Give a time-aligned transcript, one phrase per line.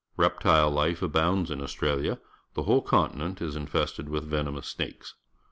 [0.17, 2.17] Reptile Ufe abounds in AustraUa.
[2.55, 5.13] The whole continent is infested with venomous snakes.